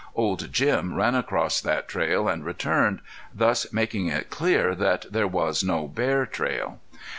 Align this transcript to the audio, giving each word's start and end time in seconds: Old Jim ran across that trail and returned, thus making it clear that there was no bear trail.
Old 0.15 0.51
Jim 0.51 0.95
ran 0.95 1.13
across 1.13 1.61
that 1.61 1.87
trail 1.87 2.27
and 2.27 2.43
returned, 2.43 3.01
thus 3.35 3.71
making 3.71 4.07
it 4.07 4.31
clear 4.31 4.73
that 4.73 5.05
there 5.11 5.27
was 5.27 5.63
no 5.63 5.85
bear 5.87 6.25
trail. 6.25 6.79